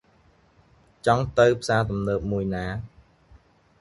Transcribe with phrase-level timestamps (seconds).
[1.05, 2.65] ចង់ទៅផ្សារទំនើបមួយណា?